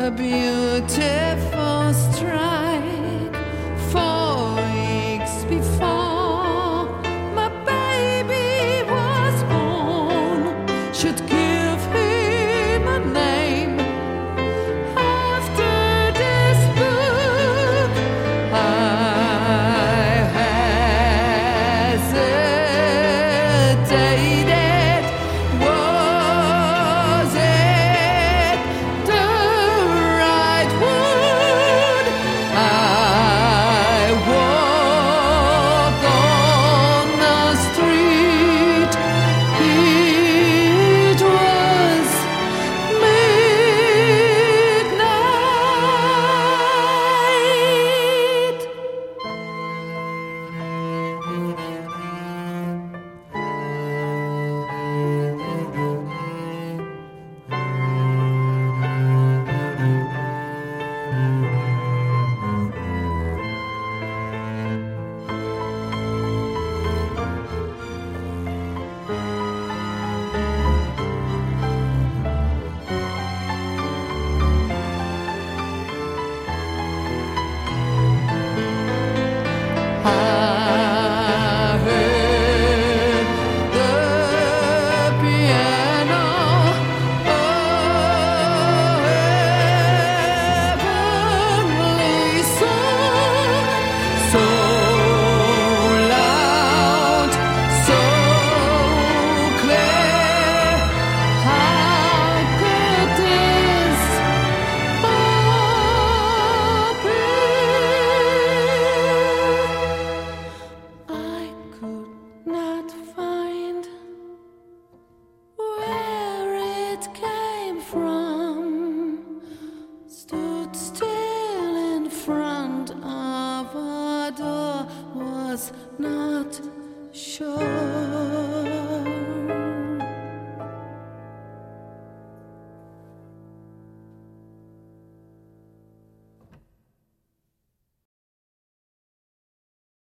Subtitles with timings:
[0.00, 0.99] a beauty.